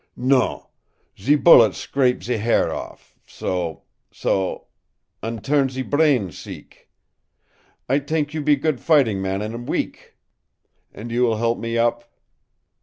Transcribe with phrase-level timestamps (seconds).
[0.15, 0.63] "NON.
[1.19, 4.65] Ze bullet scrape ze ha'r off so so
[5.21, 6.89] an' turn ze brain seek.
[7.87, 10.15] I t'ink you be good fighting man in week!"
[10.91, 12.11] "And you will help me up?"